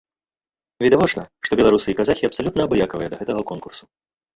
[0.83, 3.83] Відавочна, што беларусы і казахі абсалютна абыякавыя да гэтага конкурсу.